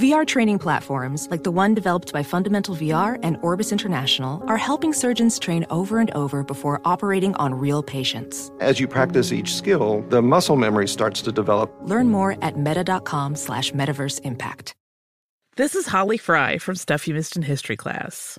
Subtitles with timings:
[0.00, 4.94] VR training platforms, like the one developed by Fundamental VR and Orbis International, are helping
[4.94, 8.50] surgeons train over and over before operating on real patients.
[8.60, 11.70] As you practice each skill, the muscle memory starts to develop.
[11.82, 14.72] Learn more at meta.com slash metaverse impact.
[15.56, 18.38] This is Holly Fry from Stuff You Missed in History class.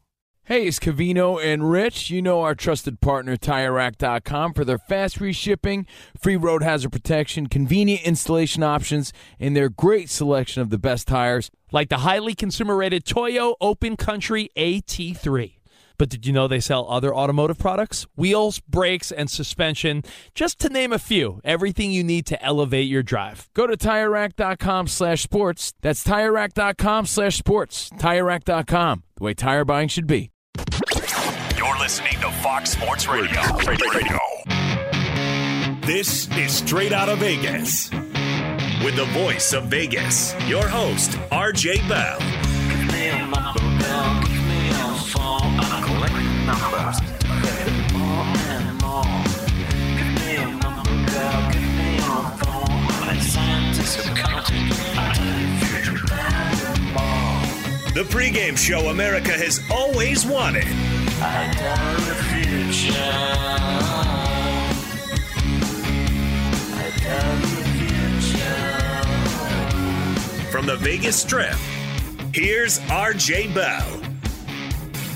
[0.45, 2.09] Hey, it's Covino and Rich.
[2.09, 5.85] You know our trusted partner, TireRack.com, for their fast reshipping,
[6.19, 11.51] free road hazard protection, convenient installation options, and their great selection of the best tires,
[11.71, 15.60] like the highly consumer rated Toyo Open Country AT3.
[16.01, 18.07] But did you know they sell other automotive products?
[18.15, 20.01] Wheels, brakes, and suspension,
[20.33, 21.41] just to name a few.
[21.43, 23.47] Everything you need to elevate your drive.
[23.53, 25.75] Go to TireRack.com slash sports.
[25.81, 27.91] That's TireRack.com slash sports.
[27.91, 30.31] TireRack.com, the way tire buying should be.
[31.55, 33.39] You're listening to Fox Sports Radio.
[33.67, 34.17] Radio.
[35.85, 37.91] This is Straight Out of Vegas.
[38.83, 42.17] With the voice of Vegas, your host, RJ Bell.
[57.93, 60.67] The pregame show America has always wanted.
[70.51, 71.55] From the Vegas Strip,
[72.33, 74.10] here's RJ Bell.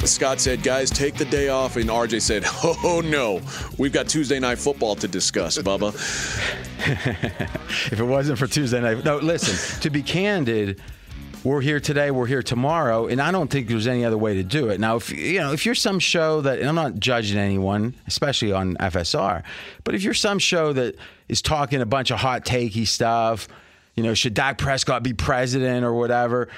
[0.07, 1.75] Scott said, guys, take the day off.
[1.75, 3.41] And RJ said, oh, no,
[3.77, 5.93] we've got Tuesday night football to discuss, Bubba.
[7.91, 9.03] if it wasn't for Tuesday night.
[9.03, 10.81] No, listen, to be candid,
[11.43, 14.43] we're here today, we're here tomorrow, and I don't think there's any other way to
[14.43, 14.79] do it.
[14.79, 18.51] Now, if you know, if you're some show that, and I'm not judging anyone, especially
[18.51, 19.43] on FSR,
[19.83, 20.95] but if you're some show that
[21.29, 23.47] is talking a bunch of hot takey stuff,
[23.95, 26.49] you know, should Dak Prescott be president or whatever?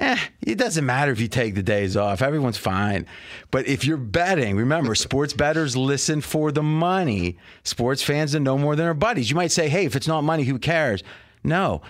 [0.00, 2.22] Eh, it doesn't matter if you take the days off.
[2.22, 3.06] Everyone's fine.
[3.50, 7.36] But if you're betting, remember, sports bettors listen for the money.
[7.62, 9.30] Sports fans are no more than our buddies.
[9.30, 11.02] You might say, hey, if it's not money, who cares?
[11.44, 11.82] No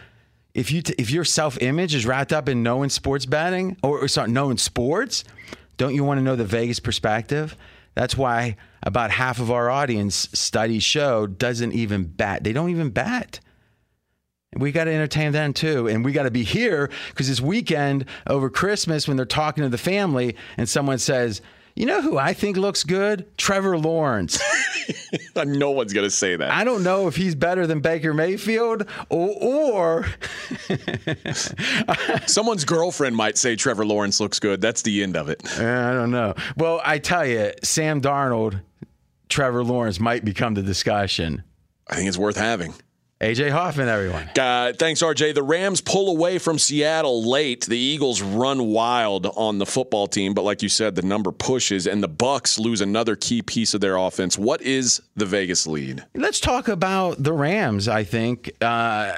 [0.55, 4.01] if you t- if your self image is wrapped up in knowing sports betting or,
[4.01, 5.25] or sorry, knowing sports,
[5.77, 7.57] don't you want to know the Vegas perspective?
[7.95, 12.45] That's why about half of our audience studies show doesn't even bet.
[12.45, 13.41] They don't even bet.
[14.57, 15.87] We got to entertain them too.
[15.87, 19.71] And we got to be here because this weekend over Christmas, when they're talking to
[19.71, 21.41] the family and someone says,
[21.77, 23.27] you know who I think looks good?
[23.39, 24.41] Trevor Lawrence.
[25.37, 26.51] no one's going to say that.
[26.51, 30.07] I don't know if he's better than Baker Mayfield or, or
[32.27, 34.61] someone's girlfriend might say Trevor Lawrence looks good.
[34.61, 35.43] That's the end of it.
[35.61, 36.35] Eh, I don't know.
[36.57, 38.61] Well, I tell you, Sam Darnold,
[39.29, 41.45] Trevor Lawrence might become the discussion.
[41.89, 42.75] I think it's worth having.
[43.21, 44.31] AJ Hoffman, everyone.
[44.39, 45.35] Uh, thanks, RJ.
[45.35, 47.67] The Rams pull away from Seattle late.
[47.67, 51.87] The Eagles run wild on the football team, but like you said, the number pushes,
[51.87, 54.39] and the Bucs lose another key piece of their offense.
[54.39, 56.03] What is the Vegas lead?
[56.15, 57.89] Let's talk about the Rams.
[57.89, 59.15] I think uh,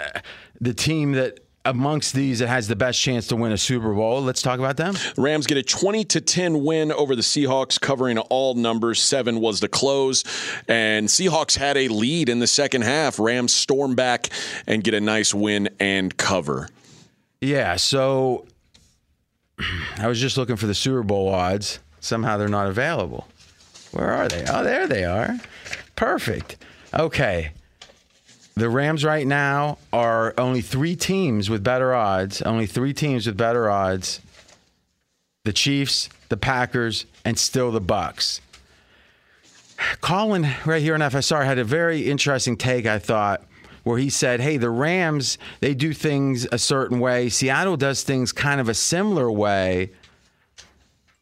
[0.61, 4.21] the team that amongst these that has the best chance to win a Super Bowl.
[4.23, 4.95] Let's talk about them.
[5.17, 9.01] Rams get a 20 to 10 win over the Seahawks, covering all numbers.
[9.01, 10.25] Seven was the close,
[10.69, 13.19] and Seahawks had a lead in the second half.
[13.19, 14.29] Rams storm back
[14.67, 16.69] and get a nice win and cover.
[17.41, 18.47] Yeah, so
[19.99, 21.79] I was just looking for the Super Bowl odds.
[22.01, 23.29] Somehow they're not available.
[23.93, 24.45] Where are they?
[24.49, 25.39] Oh, there they are.
[25.95, 26.57] Perfect.
[26.95, 27.53] Okay.
[28.55, 32.43] The Rams right now are only three teams with better odds.
[32.43, 34.21] Only three teams with better odds.
[35.45, 38.41] The Chiefs, the Packers, and still the Bucs.
[40.01, 42.87] Colin, right here on FSR, had a very interesting take.
[42.87, 43.43] I thought
[43.85, 47.29] where he said, "Hey, the Rams they do things a certain way.
[47.29, 49.91] Seattle does things kind of a similar way,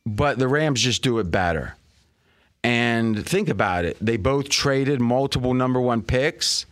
[0.05, 1.77] but the Rams just do it better."
[2.63, 3.97] And think about it.
[4.01, 6.67] They both traded multiple number 1 picks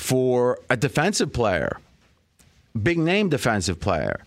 [0.00, 1.78] for a defensive player.
[2.82, 4.20] Big name defensive player.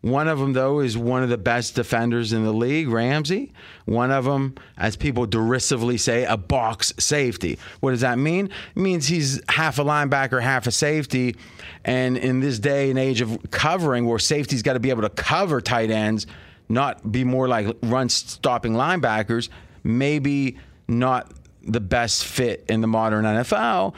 [0.00, 3.52] One of them, though, is one of the best defenders in the league, Ramsey.
[3.84, 7.58] One of them, as people derisively say, a box safety.
[7.80, 8.46] What does that mean?
[8.74, 11.36] It means he's half a linebacker, half a safety.
[11.84, 15.10] And in this day and age of covering, where safety's got to be able to
[15.10, 16.26] cover tight ends,
[16.70, 19.50] not be more like run stopping linebackers,
[19.84, 21.30] maybe not
[21.64, 23.94] the best fit in the modern NFL.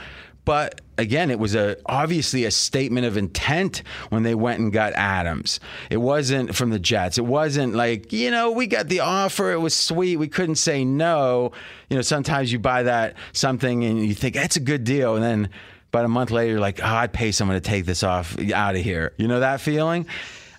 [0.50, 4.94] But again, it was a obviously a statement of intent when they went and got
[4.94, 5.61] Adams.
[5.91, 7.19] It wasn't from the Jets.
[7.19, 10.85] It wasn't like, you know, we got the offer, it was sweet, we couldn't say
[10.85, 11.52] no.
[11.88, 15.23] You know, sometimes you buy that something and you think that's a good deal and
[15.23, 15.50] then
[15.91, 18.75] about a month later you're like, "Oh, I'd pay someone to take this off out
[18.75, 20.06] of here." You know that feeling?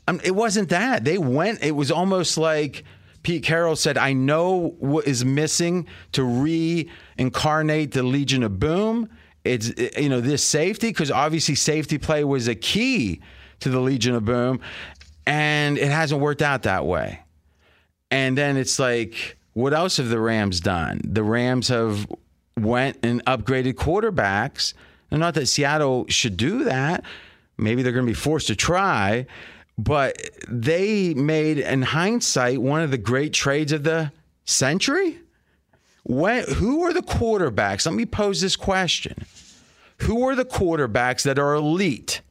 [0.08, 1.04] Um, it wasn't that.
[1.04, 2.86] They went it was almost like
[3.24, 9.10] Pete Carroll said, I know what is missing to reincarnate the Legion of Boom
[9.44, 13.22] it's eh, you know this safety because obviously safety play was a key
[13.60, 14.60] to the Legion of Boom,
[15.26, 17.20] and it hasn't worked out that way.
[18.10, 21.02] And then it's like, what else have the Rams done?
[21.04, 22.08] The Rams have
[22.58, 24.74] went and upgraded quarterbacks.
[25.10, 27.04] And not that Seattle should do that.
[27.58, 29.28] Maybe they're going to be forced to try,
[29.78, 30.18] but
[30.48, 34.12] they made, in hindsight, one of the great trades of the
[34.46, 35.20] century.
[36.04, 37.86] When, who are the quarterbacks?
[37.86, 39.26] Let me pose this question.
[40.00, 42.22] Who are the quarterbacks that are elite?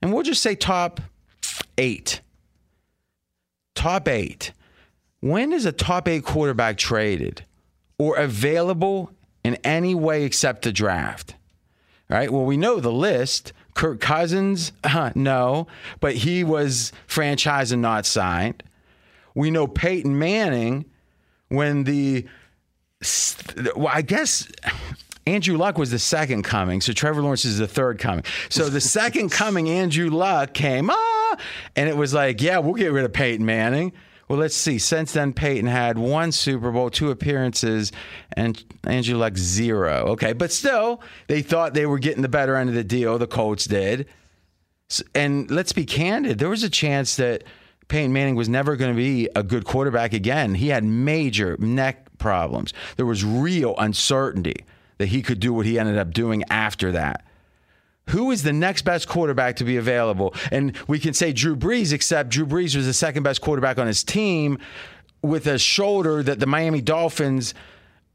[0.00, 1.00] And we'll just say top
[1.76, 2.20] eight.
[3.74, 4.52] Top eight.
[5.20, 7.44] When is a top eight quarterback traded
[7.98, 9.10] or available
[9.44, 11.34] in any way except the draft?
[12.10, 12.32] All right.
[12.32, 13.52] Well, we know the list.
[13.74, 15.66] Kirk Cousins, uh, no,
[16.00, 18.62] but he was franchised and not signed.
[19.34, 20.86] We know Peyton Manning
[21.48, 22.26] when the
[23.76, 24.50] well, I guess
[25.26, 28.24] Andrew Luck was the second coming, so Trevor Lawrence is the third coming.
[28.48, 31.36] So the second coming, Andrew Luck came, ah,
[31.74, 33.92] and it was like, yeah, we'll get rid of Peyton Manning.
[34.28, 34.78] Well, let's see.
[34.78, 37.92] Since then, Peyton had one Super Bowl, two appearances,
[38.32, 40.06] and Andrew Luck zero.
[40.08, 43.18] Okay, but still, they thought they were getting the better end of the deal.
[43.18, 44.06] The Colts did.
[45.14, 46.38] And let's be candid.
[46.38, 47.44] There was a chance that
[47.88, 50.54] Peyton Manning was never going to be a good quarterback again.
[50.54, 52.72] He had major neck problems.
[52.96, 54.64] There was real uncertainty
[54.98, 57.24] that he could do what he ended up doing after that.
[58.10, 60.34] Who is the next best quarterback to be available?
[60.52, 63.86] And we can say Drew Brees, except Drew Brees was the second best quarterback on
[63.86, 64.58] his team
[65.22, 67.52] with a shoulder that the Miami Dolphins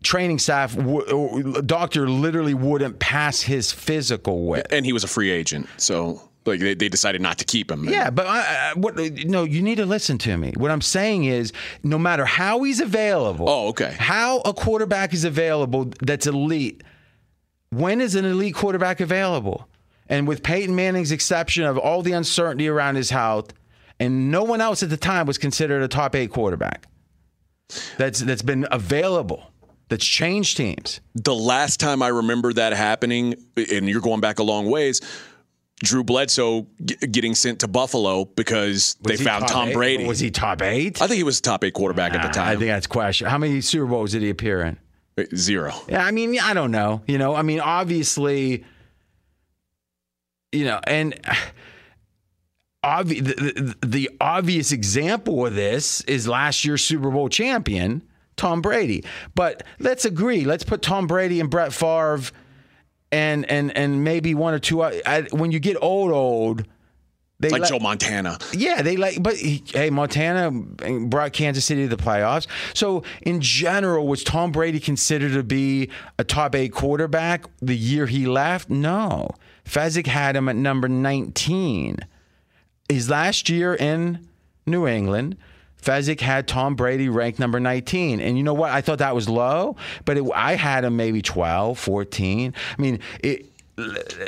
[0.01, 4.65] training staff uh, doctor literally wouldn't pass his physical with.
[4.71, 5.67] And he was a free agent.
[5.77, 7.87] So like they, they decided not to keep him.
[7.87, 8.97] Yeah, but I, I, what?
[8.97, 10.53] No, you need to listen to me.
[10.57, 11.53] What I'm saying is,
[11.83, 13.47] no matter how he's available.
[13.47, 13.95] Oh, okay.
[13.97, 16.83] How a quarterback is available that's elite.
[17.69, 19.67] When is an elite quarterback available?
[20.09, 23.53] And with Peyton Manning's exception of all the uncertainty around his health,
[23.99, 26.87] and no one else at the time was considered a top eight quarterback.
[27.97, 29.51] That's that's been available
[29.91, 31.01] that's changed teams.
[31.15, 35.01] The last time I remember that happening, and you're going back a long ways,
[35.83, 39.73] Drew Bledsoe g- getting sent to Buffalo because Was they found Tom eight?
[39.73, 40.05] Brady.
[40.05, 41.01] Was he top eight?
[41.01, 42.47] I think he was top eight quarterback at the time.
[42.47, 43.27] I think that's question.
[43.27, 44.77] How many Super Bowls did he appear in?
[45.17, 45.73] Uh, zero.
[45.89, 47.01] Yeah, I mean, I don't know.
[47.07, 48.63] You know, I mean, obviously,
[50.51, 51.13] you know, and
[52.85, 58.01] obvi- the, the, the obvious example of this is last year's Super Bowl champion,
[58.37, 59.03] Tom Brady.
[59.35, 60.45] But let's agree.
[60.45, 62.21] Let's put Tom Brady and Brett Favre
[63.11, 64.81] and and and maybe one or two.
[64.81, 66.65] Uh, I, when you get old, old.
[67.39, 68.37] They Like let- Joe Montana.
[68.53, 72.45] yeah, they like, but he, hey, Montana eh, brought Kansas City to the playoffs.
[72.75, 75.89] So, in general, was Tom Brady considered to be
[76.19, 78.69] a top eight quarterback the year he left?
[78.69, 79.31] No.
[79.65, 81.97] Fezzik had him at number 19.
[82.87, 84.27] His last year in
[84.67, 85.35] New England,
[85.81, 88.19] Fezzik had Tom Brady ranked number 19.
[88.19, 88.71] And you know what?
[88.71, 92.53] I thought that was low, but it, I had him maybe 12, 14.
[92.77, 93.47] I mean, it,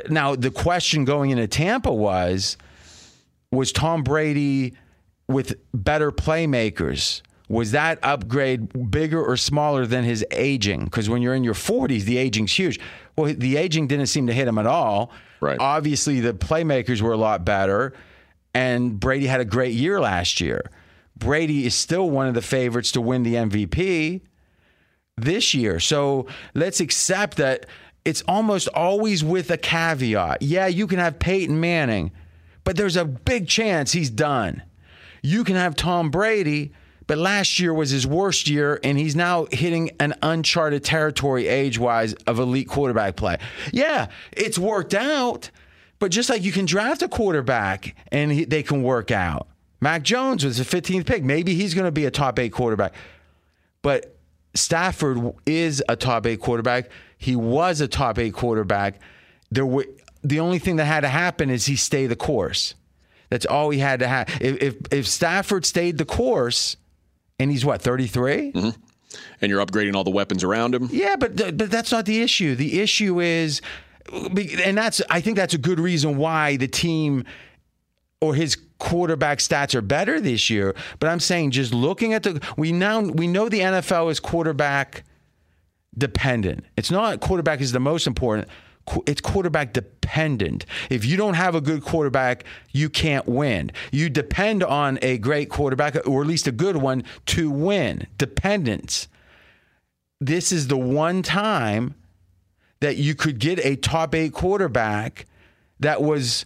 [0.10, 2.58] now the question going into Tampa was
[3.52, 4.74] was Tom Brady
[5.28, 7.22] with better playmakers?
[7.50, 10.86] Was that upgrade bigger or smaller than his aging?
[10.86, 12.80] Because when you're in your 40s, the aging's huge.
[13.16, 15.12] Well, the aging didn't seem to hit him at all.
[15.40, 15.58] Right.
[15.60, 17.94] Obviously, the playmakers were a lot better,
[18.56, 20.72] and Brady had a great year last year.
[21.18, 24.22] Brady is still one of the favorites to win the MVP
[25.18, 25.80] this year.
[25.80, 27.66] So let's accept that
[28.06, 30.42] it's almost always with a caveat.
[30.42, 32.12] Yeah, you can have Peyton Manning,
[32.64, 34.64] but there's a big chance he's done.
[35.22, 36.74] You can have Tom Brady,
[37.08, 41.80] but last year was his worst year, and he's now hitting an uncharted territory age
[41.80, 43.38] wise of elite quarterback play.
[43.72, 45.50] Yeah, it's worked out,
[46.00, 49.48] but just like you can draft a quarterback and he, they can work out.
[49.84, 51.24] Mac Jones was the 15th pick.
[51.24, 52.94] Maybe he's going to be a top eight quarterback.
[53.82, 54.16] But
[54.54, 56.90] Stafford is a top eight quarterback.
[57.18, 59.02] He was a top eight quarterback.
[59.52, 59.86] There were,
[60.24, 62.76] the only thing that had to happen is he stay the course.
[63.30, 64.30] That's all he had to have.
[64.40, 66.78] If, if, if Stafford stayed the course,
[67.40, 68.70] and he's what 33 mm-hmm.
[69.42, 72.54] and you're upgrading all the weapons around him yeah but but that's not the issue
[72.56, 73.60] the issue is
[74.12, 77.26] and that's i think that's a good reason why the team
[78.22, 82.42] or his quarterback stats are better this year but i'm saying just looking at the
[82.58, 85.04] we now we know the nfl is quarterback
[85.98, 88.48] dependent it's not quarterback is the most important
[89.08, 90.66] it's quarterback dependent.
[90.90, 93.72] If you don't have a good quarterback, you can't win.
[93.92, 98.08] You depend on a great quarterback, or at least a good one, to win.
[98.18, 99.08] Dependence.
[100.20, 101.96] This is the one time
[102.82, 105.26] that you could get a top eight quarterback
[105.80, 106.46] that was,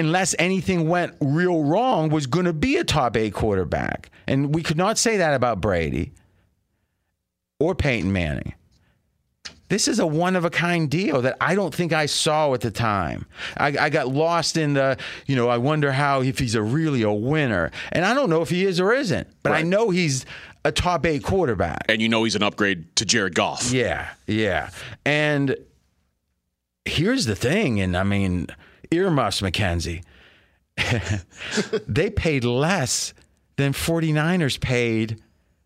[0.00, 4.10] unless anything went real wrong, was going to be a top eight quarterback.
[4.26, 6.12] And we could not say that about Brady
[7.60, 8.54] or Peyton Manning.
[9.68, 12.60] This is a one of a kind deal that I don't think I saw at
[12.60, 13.26] the time.
[13.56, 17.02] I, I, got lost in the, you know, I wonder how if he's a really
[17.02, 19.60] a winner, and I don't know if he is or isn't, but right.
[19.60, 20.26] I know he's
[20.64, 23.70] a top eight quarterback, and you know he's an upgrade to Jared Goff.
[23.70, 24.70] Yeah, yeah,
[25.04, 25.56] and
[26.84, 28.48] here's the thing, and I mean,
[28.90, 30.02] earmuffs, McKenzie.
[31.88, 33.12] they paid less
[33.56, 35.20] than 49ers paid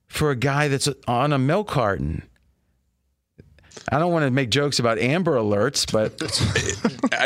[0.06, 2.22] for a guy that's on a milk carton.
[3.90, 6.20] I don't want to make jokes about Amber Alerts, but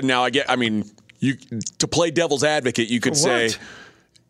[0.05, 0.51] now I get.
[0.51, 0.85] I mean,
[1.21, 1.37] you
[1.79, 3.51] to play devil's advocate, you could say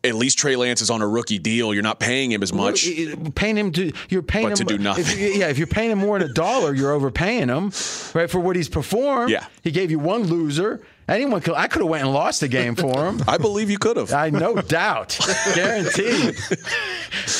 [0.03, 1.73] at least Trey Lance is on a rookie deal.
[1.73, 2.87] You're not paying him as much.
[3.35, 5.05] Paying him to you're paying but him to do nothing.
[5.05, 7.71] If, yeah, if you're paying him more than a dollar, you're overpaying him,
[8.13, 8.29] right?
[8.29, 9.31] For what he's performed.
[9.31, 10.81] Yeah, he gave you one loser.
[11.09, 11.55] Anyone could.
[11.55, 13.21] I could have went and lost the game for him.
[13.27, 14.13] I believe you could have.
[14.13, 15.17] I no doubt,
[15.55, 16.37] guaranteed.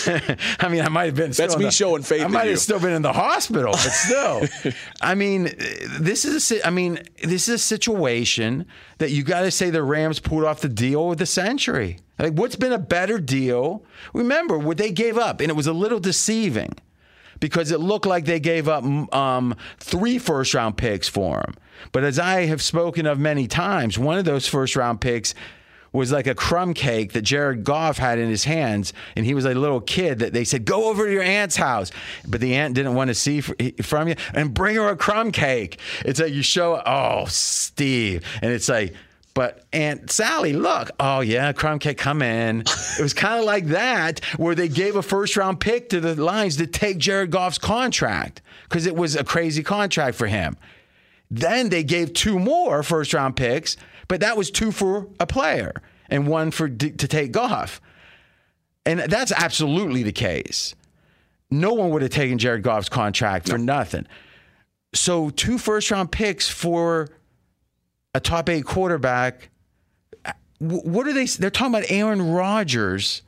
[0.59, 1.31] I mean, I might have been.
[1.31, 2.23] That's me the, showing faith.
[2.23, 4.73] I might have still been in the hospital, but still.
[5.01, 5.53] I mean,
[5.99, 6.51] this is.
[6.51, 8.65] A, I mean, this is a situation
[8.97, 11.99] that you got to say the Rams pulled off the deal of the century.
[12.17, 13.83] Like, what's been a better deal?
[14.13, 16.73] Remember what they gave up, and it was a little deceiving
[17.39, 21.55] because it looked like they gave up um, three first round picks for him.
[21.91, 25.33] But as I have spoken of many times, one of those first round picks
[25.91, 29.45] was like a crumb cake that Jared Goff had in his hands, and he was
[29.45, 31.91] a little kid that they said, "Go over to your aunt's house,"
[32.27, 35.79] but the aunt didn't want to see from you and bring her a crumb cake.
[36.05, 38.93] It's like you show, oh, Steve, and it's like.
[39.39, 42.59] But Aunt Sally, look, oh yeah, crumb cake, come in.
[42.59, 46.21] It was kind of like that, where they gave a first round pick to the
[46.21, 50.57] Lions to take Jared Goff's contract because it was a crazy contract for him.
[51.31, 53.77] Then they gave two more first round picks,
[54.09, 55.73] but that was two for a player
[56.09, 57.79] and one for to take Goff.
[58.85, 60.75] And that's absolutely the case.
[61.49, 63.77] No one would have taken Jared Goff's contract for no.
[63.77, 64.05] nothing.
[64.93, 67.07] So two first round picks for
[68.13, 69.49] a top eight quarterback.
[70.59, 71.25] What are they?
[71.25, 73.21] They're talking about Aaron Rodgers.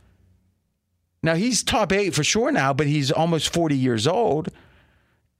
[1.24, 4.50] Now he's top eight for sure now, but he's almost 40 years old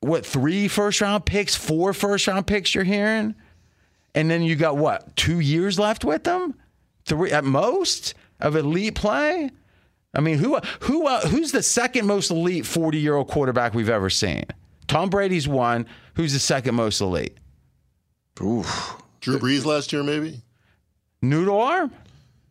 [0.02, 3.36] what three first round picks, four first round picks you're hearing,
[4.14, 6.56] and then you got what two years left with them,
[7.06, 9.50] three at most of elite play.
[10.14, 13.90] I mean, who who uh, who's the second most elite 40 year old quarterback we've
[13.90, 14.44] ever seen?
[14.88, 15.86] Tom Brady's one.
[16.16, 17.38] Who's the second most elite?
[18.42, 19.01] Oof.
[19.22, 20.42] Drew Brees last year, maybe.
[21.22, 21.92] Noodle arm.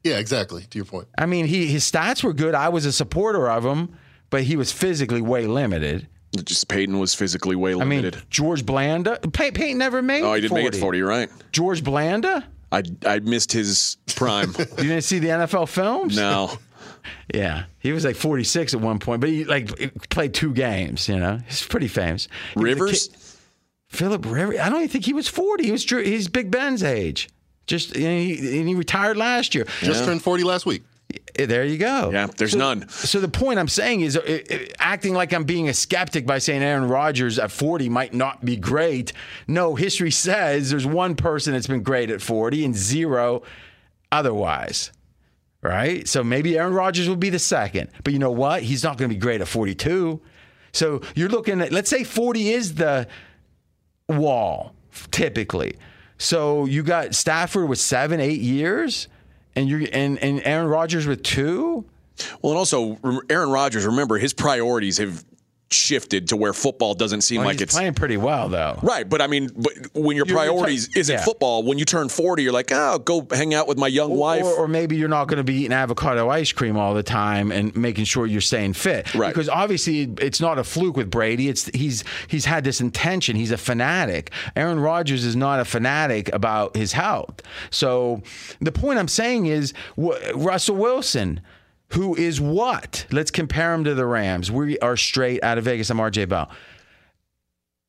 [0.04, 0.62] Yeah, exactly.
[0.62, 1.08] To your point.
[1.18, 2.54] I mean, he his stats were good.
[2.54, 3.94] I was a supporter of him,
[4.30, 6.08] but he was physically way limited.
[6.44, 8.14] Just Peyton was physically way limited.
[8.14, 9.18] I mean, George Blanda.
[9.32, 10.22] Pey- Peyton never made.
[10.22, 10.64] Oh, he didn't 40.
[10.64, 10.98] make it forty.
[10.98, 11.28] You're right.
[11.52, 12.46] George Blanda.
[12.72, 14.54] I I missed his prime.
[14.58, 16.16] you didn't see the NFL films?
[16.16, 16.52] No.
[17.34, 21.08] yeah, he was like 46 at one point, but he like played two games.
[21.08, 22.28] You know, he's pretty famous.
[22.54, 23.08] He Rivers.
[23.90, 24.58] Philip Rivers.
[24.58, 25.64] I don't even think he was 40.
[25.64, 27.28] He was he's Big Ben's age.
[27.66, 29.64] Just and he, and he retired last year.
[29.80, 30.06] Just yeah.
[30.06, 30.82] turned 40 last week.
[31.34, 32.10] There you go.
[32.12, 32.88] Yeah, there's so, none.
[32.88, 34.20] So the point I'm saying is uh,
[34.50, 38.44] uh, acting like I'm being a skeptic by saying Aaron Rodgers at 40 might not
[38.44, 39.12] be great.
[39.48, 43.42] No, history says there's one person that's been great at 40 and zero
[44.12, 44.92] otherwise.
[45.62, 46.06] Right?
[46.08, 47.90] So maybe Aaron Rodgers will be the second.
[48.04, 48.62] But you know what?
[48.62, 50.20] He's not going to be great at 42.
[50.72, 53.08] So you're looking at let's say 40 is the
[54.10, 54.74] wall
[55.10, 55.76] typically.
[56.18, 59.08] So you got Stafford with seven, eight years,
[59.56, 61.84] and you and and Aaron Rodgers with two.
[62.42, 62.98] Well, and also
[63.30, 63.86] Aaron Rodgers.
[63.86, 65.24] Remember, his priorities have
[65.72, 68.78] shifted to where football doesn't seem Well, like it's playing pretty well though.
[68.82, 69.08] right.
[69.08, 71.24] But I mean, but when your You're- you're priorities isn't yeah.
[71.24, 74.42] football, when you turn forty, you're like, oh, go hang out with my young wife.
[74.44, 77.52] Or, or maybe you're not going to be eating avocado ice cream all the time
[77.52, 79.14] and making sure you're staying fit.
[79.14, 79.28] Right.
[79.28, 81.48] Because obviously it's not a fluke with Brady.
[81.48, 83.36] It's he's he's had this intention.
[83.36, 84.32] He's a fanatic.
[84.56, 87.42] Aaron Rodgers is not a fanatic about his health.
[87.70, 88.22] So
[88.60, 91.40] the point I'm saying is wh- Russell Wilson.
[91.92, 93.06] Who is what?
[93.10, 94.50] Let's compare him to the Rams.
[94.50, 95.90] We are straight out of Vegas.
[95.90, 96.50] I'm RJ Bell.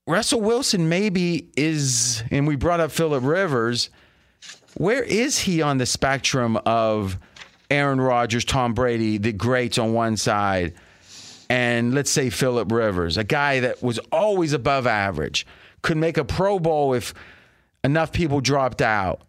[0.08, 3.92] Russell Wilson maybe is, and we brought up Philip Rivers.
[4.76, 7.20] Where is he on the spectrum of
[7.70, 10.74] Aaron Rodgers, Tom Brady, the greats on one side,
[11.50, 15.46] and let's say Philip Rivers, a guy that was always above average,
[15.82, 17.14] could make a Pro Bowl if
[17.84, 19.22] enough people dropped out.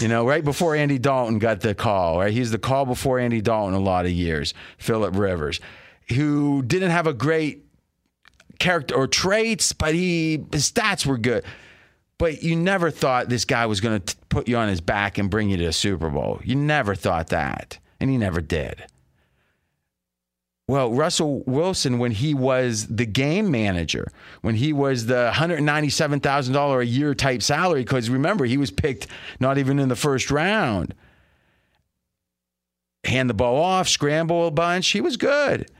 [0.00, 2.32] You know, right before Andy Dalton got the call, right?
[2.32, 5.60] He's the call before Andy Dalton a lot of years, Philip Rivers,
[6.08, 7.64] who didn't have a great
[8.58, 11.44] character or traits, but he his stats were good.
[12.18, 15.30] But you never thought this guy was going to put you on his back and
[15.30, 16.40] bring you to a Super Bowl.
[16.44, 18.84] You never thought that, and he never did.
[20.68, 24.10] Well, Russell Wilson, when he was the game manager,
[24.42, 29.06] when he was the $197,000 a year type salary, because remember, he was picked
[29.38, 30.92] not even in the first round.
[33.04, 34.88] Hand the ball off, scramble a bunch.
[34.88, 35.70] He was good.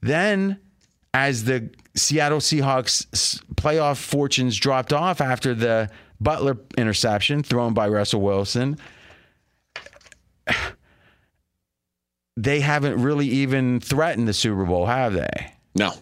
[0.00, 0.60] Then,
[1.12, 8.20] as the Seattle Seahawks playoff fortunes dropped off after the Butler interception thrown by Russell
[8.20, 8.78] Wilson,
[12.36, 15.52] they haven't really even threatened the Super Bowl, have they?
[15.74, 15.92] no,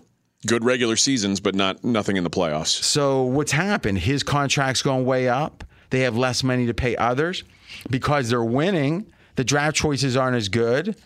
[0.47, 2.83] good regular seasons, but not nothing in the playoffs.
[2.83, 3.99] So what's happened?
[3.99, 5.65] His contract's going way up.
[5.91, 7.45] They have less money to pay others
[7.91, 9.13] because they're winning.
[9.37, 10.97] The draft choices aren't as good,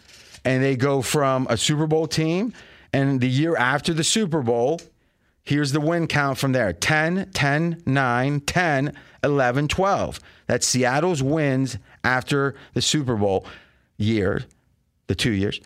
[0.44, 2.52] and they go from a Super Bowl team,
[2.92, 4.80] and the year after the Super Bowl,
[5.42, 10.20] here's the win count from there 10, 10, 9, 10, 11, 12.
[10.46, 13.46] That's Seattle's wins after the Super Bowl
[13.96, 14.44] year,
[15.06, 15.60] the two years.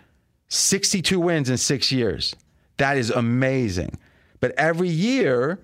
[0.48, 2.35] 62 wins in six years.
[2.79, 3.98] That is amazing.
[4.40, 5.59] But every year,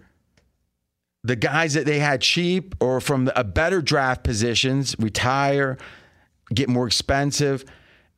[1.22, 5.78] the guys that they had cheap or from a better draft positions retire,
[6.52, 7.64] get more expensive.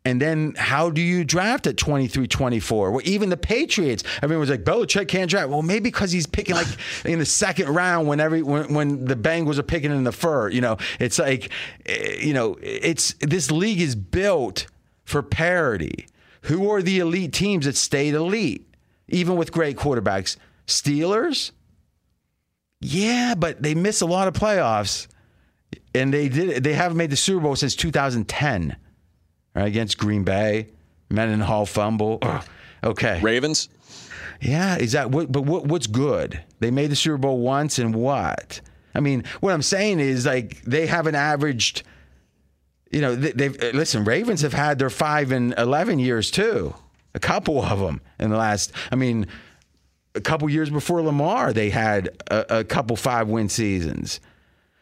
[0.05, 2.93] And then how do you draft at 23, 24?
[2.93, 5.49] Well, even the Patriots, everyone was like, Belichick can't draft.
[5.49, 6.69] Well, maybe because he's picking like
[7.05, 10.49] in the second round when every when, when the Bengals are picking in the fur.
[10.49, 11.51] You know, it's like,
[11.87, 14.69] eh, you know, it's this league is built
[15.07, 16.07] for parity.
[16.43, 18.69] Who are the elite teams that stayed elite,
[19.09, 20.37] even with great quarterbacks?
[20.67, 21.53] Steelers?
[22.81, 25.07] Yeah, but they miss a lot of playoffs,
[25.95, 26.63] and they did.
[26.63, 28.77] They haven't made the Super Bowl since 2010,
[29.55, 30.69] right, against Green Bay.
[31.09, 32.19] Mendenhall fumble.
[32.21, 32.45] Ugh.
[32.85, 33.21] Okay.
[33.23, 33.69] Ravens.
[34.41, 35.33] Yeah, is that what?
[35.33, 36.43] But what, what's good?
[36.61, 38.61] They made the Super Bowl once, and what?
[38.95, 41.83] I mean, what I'm saying is like they haven't averaged.
[42.91, 44.05] You know, they, they've uh, listen.
[44.05, 46.75] Ravens have had their five and eleven years too.
[47.15, 48.73] A couple of them in the last.
[48.91, 49.27] I mean,
[50.15, 54.21] a couple years before Lamar, they had a, a couple five win seasons.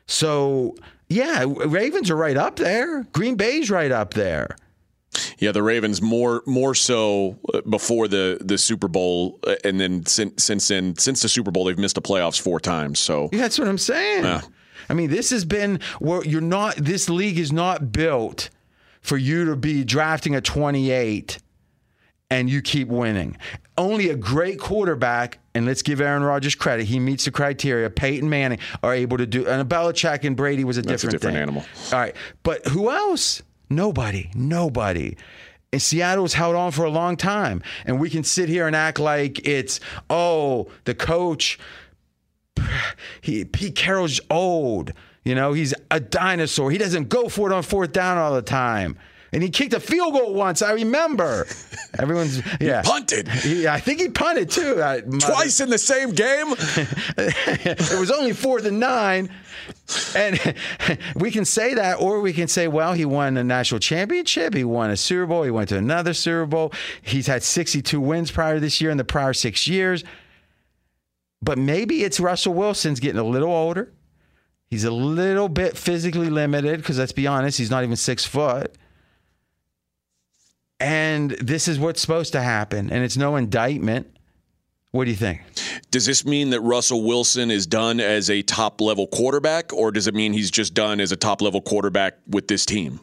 [0.07, 0.77] So
[1.09, 3.05] yeah, Ravens are right up there.
[3.13, 4.57] Green Bay's right up there.
[5.39, 10.05] Yeah, the Ravens more more so uh, before the the Super Bowl, uh, and then
[10.07, 12.99] since since then since the Super Bowl they've missed the playoffs four times.
[12.99, 14.25] So Yeah, that's what I'm saying.
[14.25, 14.41] Yeah.
[14.89, 16.77] I mean, this has been where you're not.
[16.77, 18.51] This league is not built
[19.01, 21.39] for you to be drafting a 28
[22.31, 23.37] and you keep winning.
[23.77, 27.91] Only a great quarterback, and let's give Aaron Rodgers credit, he meets the criteria.
[27.91, 31.11] Peyton Manning are able to do, and a Belichick and Brady was a That's a
[31.11, 31.43] different, different thing.
[31.43, 31.65] animal.
[31.93, 33.43] All right, but who else?
[33.69, 34.31] Nobody.
[34.35, 35.17] Nobody.
[35.73, 39.01] And Seattle's held on for a long time, and we can sit here and act
[39.01, 41.59] like it's oh the coach
[43.21, 44.93] he Pete Carroll's old.
[45.25, 46.71] You know, he's a dinosaur.
[46.71, 48.99] He doesn't go for it on fourth down all the time.
[49.33, 50.63] And he kicked a field goal once.
[50.63, 51.45] I remember.
[51.99, 52.83] Everyone's yeah.
[52.83, 53.27] punted.
[53.27, 54.81] He, I think he punted too.
[54.81, 56.47] I- my- twice in the same game.
[57.19, 59.31] it was only fourth and nine.
[60.15, 60.55] And
[61.17, 64.55] we can say that, or we can say, well, he won a national championship.
[64.55, 65.43] He won a Super Bowl.
[65.43, 66.73] He went to another Super Bowl.
[67.03, 70.05] He's had 62 wins prior to this year in the prior six years.
[71.45, 73.93] But maybe it's Russell Wilson's getting a little older.
[74.67, 78.75] He's a little bit physically limited because let's be honest, he's not even six foot.
[80.81, 82.91] And this is what's supposed to happen.
[82.91, 84.07] And it's no indictment
[84.95, 85.43] What do you think?
[85.91, 90.07] Does this mean that Russell Wilson is done as a top level quarterback, or does
[90.07, 93.01] it mean he's just done as a top level quarterback with this team?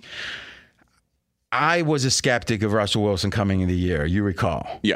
[1.51, 4.05] I was a skeptic of Russell Wilson coming in the year.
[4.05, 4.79] You recall?
[4.83, 4.95] Yeah.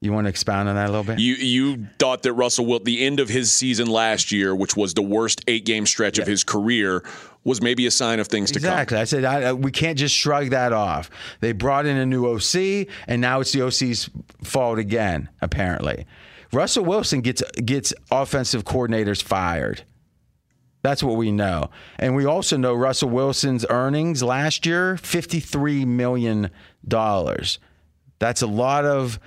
[0.00, 1.18] You want to expound on that a little bit?
[1.18, 4.94] You you thought that Russell Wilson, the end of his season last year, which was
[4.94, 7.02] the worst eight game stretch of his career,
[7.42, 8.60] was maybe a sign of things exactly.
[8.60, 8.82] to come.
[8.82, 8.98] Exactly.
[8.98, 11.10] I said I, uh, we can't just shrug that off.
[11.40, 14.08] They brought in a new OC, and now it's the OC's
[14.44, 15.28] fault again.
[15.40, 16.06] Apparently,
[16.52, 19.82] Russell Wilson gets gets offensive coordinators fired.
[20.82, 21.70] That's what we know.
[21.98, 26.50] And we also know Russell Wilson's earnings last year $53 million.
[28.20, 29.18] That's a lot of.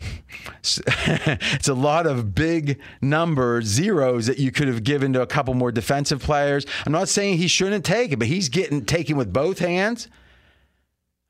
[0.62, 5.54] it's a lot of big numbers, zeros that you could have given to a couple
[5.54, 6.66] more defensive players.
[6.86, 10.08] I'm not saying he shouldn't take it, but he's getting taken with both hands.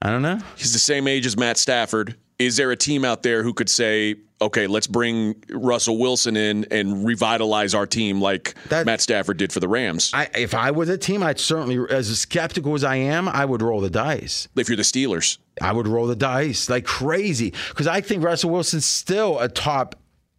[0.02, 0.38] I don't know.
[0.56, 2.16] He's the same age as Matt Stafford.
[2.40, 6.64] Is there a team out there who could say, okay, let's bring Russell Wilson in
[6.70, 10.11] and revitalize our team like that, Matt Stafford did for the Rams?
[10.14, 13.61] I, if I was a team, I'd certainly, as skeptical as I am, I would
[13.61, 14.48] roll the dice.
[14.57, 18.48] If you're the Steelers, I would roll the dice like crazy because I think Russell
[18.48, 19.96] Wilson's still a top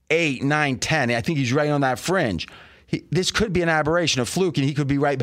[0.09, 1.11] eight, nine, ten.
[1.11, 2.47] I think he's right on that fringe.
[2.87, 5.21] He, this could be an aberration, a fluke, and he could be right.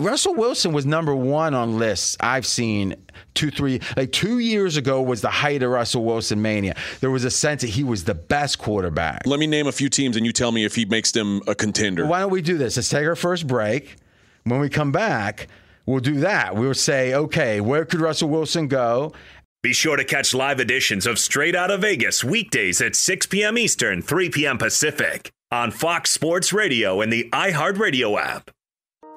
[0.00, 2.94] Russell Wilson was number one on lists I've seen
[3.34, 6.76] two, three, like two years ago was the height of Russell Wilson mania.
[7.00, 9.26] There was a sense that he was the best quarterback.
[9.26, 11.54] Let me name a few teams and you tell me if he makes them a
[11.56, 12.06] contender.
[12.06, 12.76] Why don't we do this?
[12.76, 13.96] Let's take our first break.
[14.44, 15.48] When we come back,
[15.84, 16.54] we'll do that.
[16.54, 19.12] We'll say, okay, where could Russell Wilson go?
[19.64, 23.58] Be sure to catch live editions of Straight Out of Vegas weekdays at 6 p.m.
[23.58, 24.58] Eastern, 3 p.m.
[24.58, 28.52] Pacific on Fox Sports Radio and the iHeartRadio app.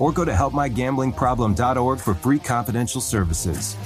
[0.00, 3.76] or go to helpmygamblingproblem.org for free confidential services.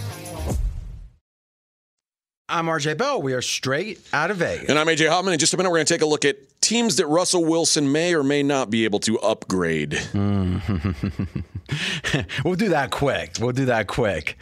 [2.48, 3.20] I'm RJ Bell.
[3.22, 4.68] We are straight out of Vegas.
[4.68, 5.33] And I'm AJ Hoffman.
[5.33, 7.90] In just a minute, we're going to take a look at teams that Russell Wilson
[7.90, 9.92] may or may not be able to upgrade.
[10.12, 11.40] Mm-hmm.
[12.44, 13.33] we'll do that quick.
[13.40, 14.38] We'll do that quick.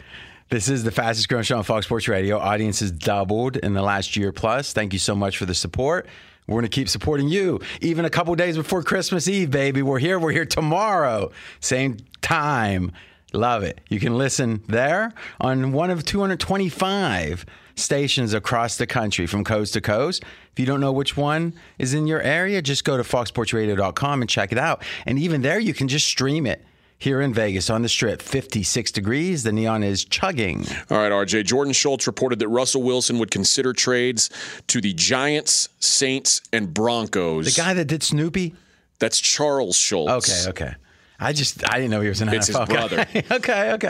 [0.49, 2.37] This is the fastest growing show on Fox Sports Radio.
[2.37, 4.73] Audience has doubled in the last year plus.
[4.73, 6.05] Thank you so much for the support.
[6.47, 9.81] We're going to keep supporting you even a couple days before Christmas Eve, baby.
[9.81, 10.19] We're here.
[10.19, 11.31] We're here tomorrow.
[11.59, 12.91] Same time.
[13.33, 13.81] Love it.
[13.89, 19.81] You can listen there on one of 225 stations across the country from coast to
[19.81, 20.23] coast.
[20.51, 24.29] If you don't know which one is in your area, just go to foxsportsradio.com and
[24.29, 24.83] check it out.
[25.07, 26.63] And even there, you can just stream it
[27.03, 29.43] here in Vegas on the strip, 56 degrees.
[29.43, 30.65] The neon is chugging.
[30.89, 31.43] All right, RJ.
[31.43, 34.29] Jordan Schultz reported that Russell Wilson would consider trades
[34.67, 37.53] to the Giants, Saints, and Broncos.
[37.53, 38.55] The guy that did Snoopy?
[38.99, 40.09] That's Charles Schulz.
[40.09, 40.75] Okay, okay.
[41.19, 43.23] I just I didn't know he was an It's his NFL guy.
[43.35, 43.89] okay, okay.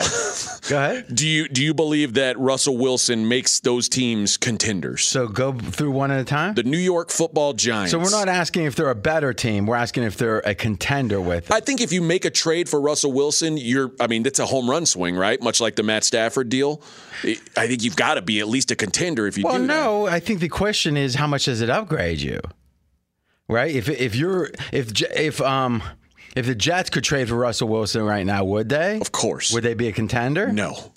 [0.70, 1.06] Go ahead.
[1.16, 5.06] Do you do you believe that Russell Wilson makes those teams contenders?
[5.06, 6.54] So go through one at a time.
[6.54, 7.92] The New York Football Giants.
[7.92, 9.66] So we're not asking if they're a better team.
[9.66, 11.52] We're asking if they're a contender with.
[11.52, 14.46] I think if you make a trade for Russell Wilson, you're I mean, that's a
[14.46, 15.42] home run swing, right?
[15.42, 16.82] Much like the Matt Stafford deal.
[17.24, 19.74] I think you've got to be at least a contender if you well, do that.
[19.76, 20.08] Well, no.
[20.08, 22.40] I think the question is how much does it upgrade you?
[23.48, 23.74] Right?
[23.74, 25.84] If if you're if if um
[26.36, 29.00] if the Jets could trade for Russell Wilson right now, would they?
[29.00, 29.54] Of course.
[29.54, 30.52] Would they be a contender?
[30.52, 30.92] No.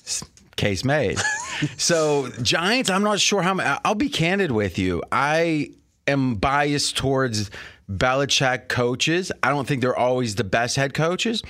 [0.56, 1.18] Case made.
[1.76, 3.80] so Giants, I'm not sure how.
[3.84, 5.02] I'll be candid with you.
[5.12, 5.70] I
[6.06, 7.50] am biased towards
[7.90, 9.30] Belichick coaches.
[9.42, 11.42] I don't think they're always the best head coaches.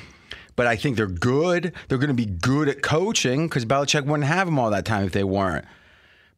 [0.57, 1.75] But I think they're good.
[1.89, 5.05] They're going to be good at coaching because Belichick wouldn't have them all that time
[5.05, 5.67] if they weren't.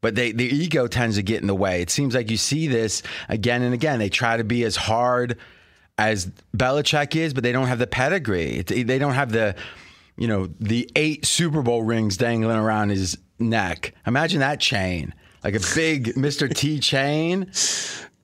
[0.00, 1.82] But they, the ego tends to get in the way.
[1.82, 3.98] It seems like you see this again and again.
[3.98, 5.38] They try to be as hard
[5.98, 8.62] as Belichick is, but they don't have the pedigree.
[8.62, 9.56] They don't have the,
[10.16, 13.94] you know, the eight Super Bowl rings dangling around his neck.
[14.06, 15.12] Imagine that chain,
[15.44, 16.52] like a big Mr.
[16.52, 17.50] T chain.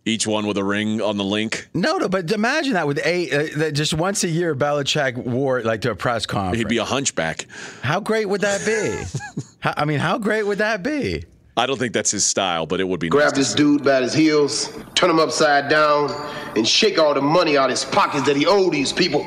[0.07, 1.67] Each one with a ring on the link.
[1.73, 5.59] No, no, but imagine that with eight, uh, that just once a year, Belichick wore
[5.59, 6.59] it like to a press conference.
[6.59, 7.47] He'd be a hunchback.
[7.83, 9.43] How great would that be?
[9.61, 11.25] How, I mean, how great would that be?
[11.57, 13.85] I don't think that's his style, but it would be Grab nice to this dude
[13.85, 16.11] by his heels, turn him upside down,
[16.57, 19.27] and shake all the money out of his pockets that he owed these people.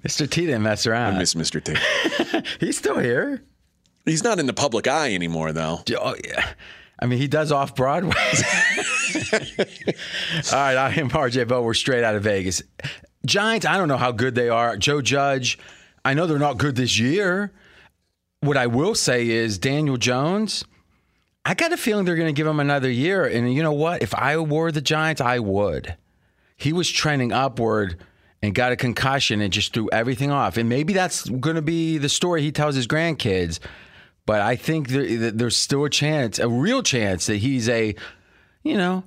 [0.00, 0.28] Mr.
[0.28, 1.16] T didn't mess around.
[1.16, 1.62] I miss Mr.
[1.62, 1.74] T.
[2.60, 3.42] He's still here.
[4.04, 5.80] He's not in the public eye anymore, though.
[5.98, 6.52] Oh, yeah.
[6.98, 8.14] I mean, he does off Broadway.
[9.32, 11.62] All right, I am RJ Bell.
[11.62, 12.62] We're straight out of Vegas.
[13.26, 14.76] Giants, I don't know how good they are.
[14.76, 15.58] Joe Judge,
[16.04, 17.52] I know they're not good this year.
[18.40, 20.64] What I will say is Daniel Jones,
[21.48, 23.24] I got a feeling they're going to give him another year.
[23.24, 24.02] And you know what?
[24.02, 25.96] If I were the Giants, I would.
[26.56, 28.02] He was trending upward
[28.42, 30.56] and got a concussion and just threw everything off.
[30.56, 33.60] And maybe that's going to be the story he tells his grandkids.
[34.26, 37.94] But I think there, there's still a chance, a real chance, that he's a,
[38.64, 39.04] you know,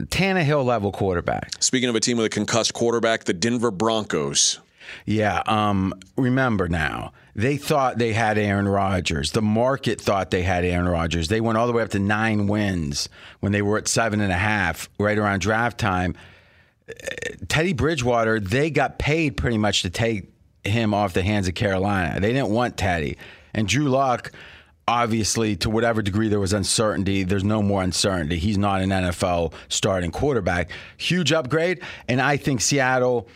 [0.00, 1.62] Tannehill level quarterback.
[1.62, 4.58] Speaking of a team with a concussed quarterback, the Denver Broncos.
[5.06, 5.44] Yeah.
[5.46, 9.32] Um, remember now, they thought they had Aaron Rodgers.
[9.32, 11.28] The market thought they had Aaron Rodgers.
[11.28, 13.08] They went all the way up to nine wins
[13.40, 16.14] when they were at seven and a half, right around draft time.
[17.48, 20.30] Teddy Bridgewater, they got paid pretty much to take
[20.64, 22.20] him off the hands of Carolina.
[22.20, 23.16] They didn't want Teddy.
[23.54, 24.32] And Drew Lock,
[24.86, 28.38] obviously, to whatever degree there was uncertainty, there's no more uncertainty.
[28.38, 30.70] He's not an NFL starting quarterback.
[30.98, 31.80] Huge upgrade.
[32.08, 33.26] And I think Seattle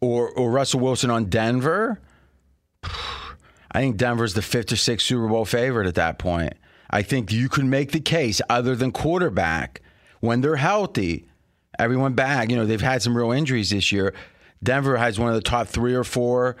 [0.00, 2.00] or, or Russell Wilson on Denver,
[3.72, 6.54] I think Denver's the fifth or sixth Super Bowl favorite at that point.
[6.90, 9.80] I think you can make the case, other than quarterback,
[10.20, 11.28] when they're healthy,
[11.78, 12.50] everyone back.
[12.50, 14.12] You know, they've had some real injuries this year.
[14.62, 16.56] Denver has one of the top three or four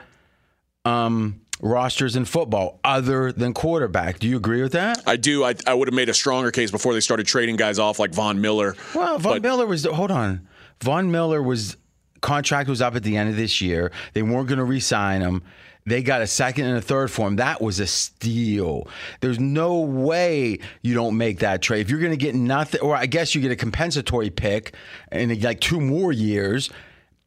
[0.84, 4.18] um, rosters in football, other than quarterback.
[4.18, 5.02] Do you agree with that?
[5.06, 5.44] I do.
[5.44, 8.14] I, I would have made a stronger case before they started trading guys off like
[8.14, 8.76] Von Miller.
[8.94, 10.46] Well, Von But- Miller was hold on.
[10.80, 11.76] Von Miller was
[12.22, 13.90] contract was up at the end of this year.
[14.14, 15.42] They weren't going to re-sign him.
[15.86, 17.36] They got a second and a third for him.
[17.36, 18.86] That was a steal.
[19.20, 21.80] There's no way you don't make that trade.
[21.80, 24.74] If you're going to get nothing, or I guess you get a compensatory pick
[25.10, 26.70] in like two more years.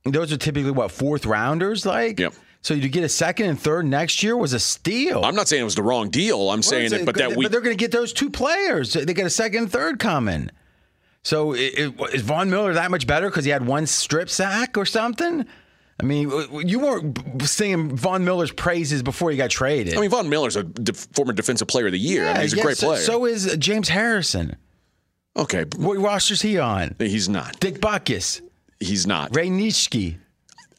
[0.05, 2.19] Those are typically what fourth rounders, like.
[2.19, 2.33] Yep.
[2.61, 5.23] So you get a second and third next year was a steal.
[5.25, 6.49] I'm not saying it was the wrong deal.
[6.51, 8.93] I'm saying Well, it, but that we but they're going to get those two players.
[8.93, 10.49] They got a second and third coming.
[11.23, 14.77] So i- i- is Von Miller that much better because he had one strip sack
[14.77, 15.45] or something?
[15.99, 16.31] I mean,
[16.65, 19.95] you weren't singing Von Miller's praises before he got traded.
[19.95, 22.27] I mean, Von Miller's a de- former defensive player of the year.
[22.27, 23.01] I mean, he's a yeah, great so, player.
[23.01, 24.55] So is uh, James Harrison.
[25.37, 26.95] okay, What roster's he on?
[26.99, 27.59] he's not.
[27.59, 28.41] Dick Butkus,
[28.79, 29.35] He's not.
[29.35, 30.17] Ray Nitschke.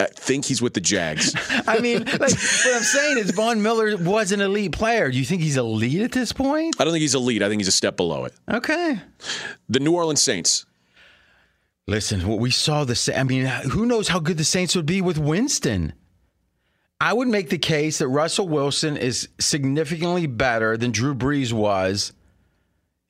[0.01, 1.35] I think he's with the Jags.
[1.69, 5.11] I mean, like, what I'm saying is Von Miller was an elite player.
[5.11, 6.77] Do you think he's elite at this point?
[6.81, 7.43] I don't think he's elite.
[7.43, 8.35] I think he's a step below it.
[8.51, 8.99] Okay.
[9.69, 10.67] The New Orleans Saints.
[11.87, 15.01] Listen, what we saw the I mean, who knows how good the Saints would be
[15.03, 15.93] with Winston?
[17.01, 22.13] I would make the case that Russell Wilson is significantly better than Drew Brees was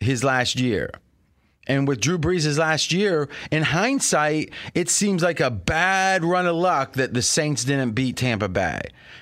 [0.00, 0.90] his last year.
[1.66, 6.56] And with Drew Brees' last year, in hindsight, it seems like a bad run of
[6.56, 8.80] luck that the Saints didn't beat Tampa Bay.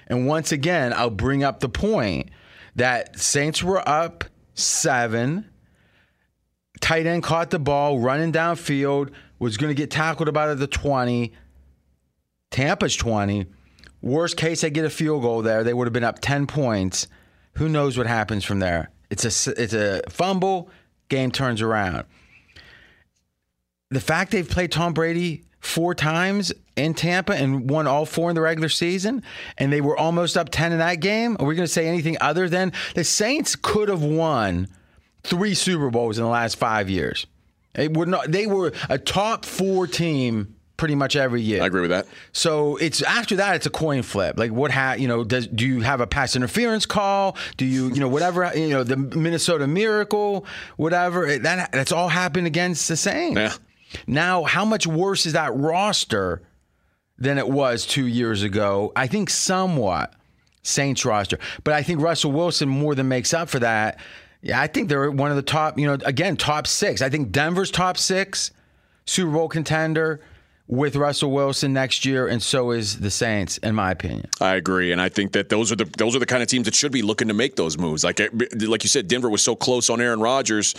[0.09, 2.31] And once again, I'll bring up the point
[2.75, 5.49] that Saints were up seven.
[6.81, 9.13] Tight end caught the ball running downfield,
[9.43, 11.33] was going to get tackled about at the 20.
[12.53, 13.47] Tampa's 20.
[14.01, 15.65] Worst case, they get a field goal there.
[15.65, 17.09] They would have been up 10 points.
[17.55, 18.91] Who knows what happens from there?
[19.11, 20.71] It's a, it's a fumble,
[21.09, 22.05] game turns around.
[23.91, 28.37] The fact they've played Tom Brady four times in Tampa and won all four in
[28.37, 29.25] the regular season,
[29.59, 32.17] and they were almost up 10 in that game, are we going to say anything
[32.21, 34.69] other than the Saints could have won
[35.25, 37.27] three Super Bowls in the last five years?
[37.75, 41.63] They, would not, they were a top four team pretty much every year.
[41.63, 42.09] I agree with that.
[42.33, 44.37] So it's after that it's a coin flip.
[44.37, 47.37] Like what ha you know does do you have a pass interference call?
[47.57, 50.45] Do you you know whatever you know the Minnesota Miracle
[50.77, 53.39] whatever that that's all happened against the Saints.
[53.39, 53.53] Yeah.
[54.09, 56.43] Now how much worse is that roster
[57.17, 58.91] than it was 2 years ago?
[58.97, 60.13] I think somewhat
[60.63, 61.39] Saints roster.
[61.63, 64.01] But I think Russell Wilson more than makes up for that.
[64.43, 67.01] Yeah, I think they're one of the top, you know, again, top 6.
[67.01, 68.51] I think Denver's top 6
[69.07, 70.21] Super Bowl contender
[70.67, 74.29] with Russell Wilson next year, and so is the Saints, in my opinion.
[74.41, 76.65] I agree, and I think that those are the those are the kind of teams
[76.65, 78.05] that should be looking to make those moves.
[78.05, 80.75] Like like you said, Denver was so close on Aaron Rodgers.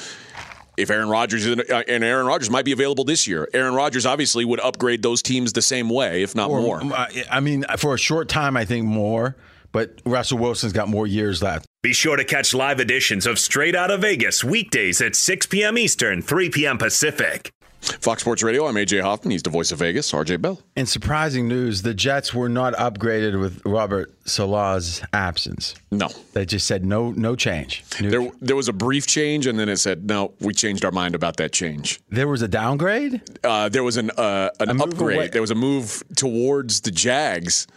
[0.76, 4.44] If Aaron Rodgers uh, and Aaron Rodgers might be available this year, Aaron Rodgers obviously
[4.44, 6.82] would upgrade those teams the same way, if not or, more.
[7.30, 9.36] I mean, for a short time, I think more.
[9.74, 11.66] But Russell Wilson's got more years left.
[11.82, 15.78] Be sure to catch live editions of Straight Out of Vegas weekdays at 6 p.m.
[15.78, 16.78] Eastern, 3 p.m.
[16.78, 17.52] Pacific.
[17.82, 19.32] Fox Sports Radio, I'm AJ Hoffman.
[19.32, 20.62] He's the voice of Vegas, RJ Bell.
[20.78, 25.76] In surprising news, the Jets were not upgraded with Robert Saleh's absence.
[25.92, 26.08] No.
[26.32, 27.84] They just said no no change.
[28.00, 30.92] New- There, there was a brief change, and then it said, no, we changed our
[30.92, 32.00] mind about that change.
[32.10, 33.22] there was a downgrade?
[33.44, 35.18] Uh, there was an uh, an upgrade.
[35.18, 37.68] away- There was a move towards the Jags,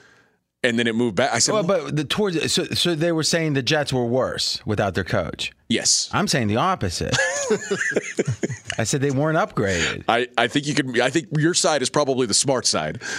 [0.62, 1.32] and then it moved back.
[1.32, 4.60] I said, Well, but the towards so, so they were saying the Jets were worse
[4.66, 5.52] without their coach.
[5.68, 6.08] Yes.
[6.12, 7.16] I'm saying the opposite.
[8.78, 10.04] I said they weren't upgraded.
[10.08, 11.00] I, I think you could.
[11.00, 13.02] I think your side is probably the smart side.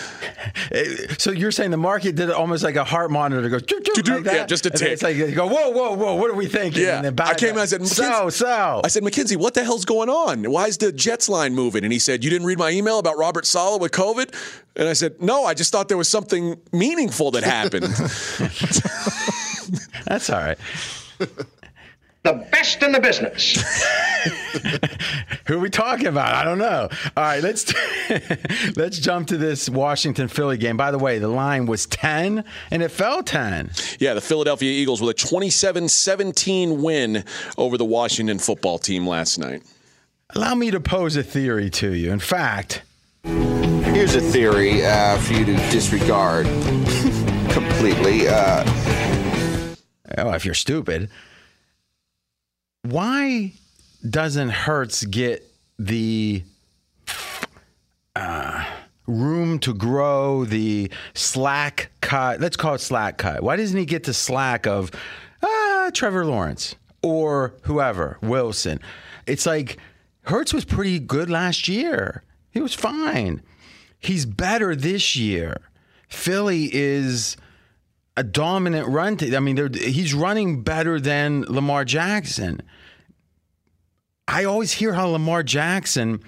[1.18, 4.24] So you're saying the market did almost like a heart monitor goes "Choo, choo," like
[4.24, 4.34] that?
[4.34, 4.92] Yeah, just a tick.
[4.94, 6.84] It's like you go whoa whoa whoa what are we thinking?
[6.84, 7.56] Yeah, And then back I came up.
[7.56, 8.82] and I said, so so.
[8.84, 10.44] I said, Mackenzie, what the hell's going on?
[10.52, 11.84] Why is the Jets line moving?
[11.84, 14.34] And he said, You didn't read my email about Robert Saleh with COVID?
[14.76, 17.86] And I said, No, I just thought there was something meaningful that happened.
[20.06, 20.58] That's all right.
[22.28, 23.56] The best in the business.
[25.46, 26.36] Who are we talking about?
[26.36, 26.90] I don't know.
[27.16, 27.74] All right, let's
[28.76, 30.76] let's jump to this Washington Philly game.
[30.76, 33.72] By the way, the line was 10 and it fell 10.
[34.00, 37.24] yeah, the Philadelphia Eagles with a 27 17 win
[37.58, 39.64] over the Washington football team last night.
[40.36, 42.12] Allow me to pose a theory to you.
[42.12, 42.82] In fact,
[43.24, 46.46] Here's a theory uh, for you to disregard
[47.52, 48.28] completely.
[48.28, 48.66] Uh,
[50.18, 51.10] oh, if you're stupid,
[52.84, 53.54] why
[54.08, 55.44] doesn't Hurts get
[55.80, 56.44] the
[58.16, 58.66] uh,
[59.06, 62.40] room to grow, the slack cut?
[62.40, 63.44] Let's call it slack cut.
[63.44, 64.92] Why doesn't he get the slack of
[65.44, 68.80] ah, Trevor Lawrence or whoever, Wilson?
[69.26, 69.78] It's like
[70.24, 72.24] Hurts was pretty good last year.
[72.52, 73.42] He was fine.
[74.00, 75.62] He's better this year.
[76.08, 77.36] Philly is
[78.18, 79.16] a dominant run.
[79.16, 82.62] T- I mean, he's running better than Lamar Jackson.
[84.28, 86.22] I always hear how Lamar Jackson,